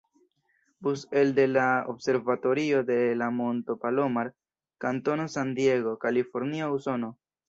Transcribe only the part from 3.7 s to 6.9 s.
Palomar, kantono San Diego, Kalifornio,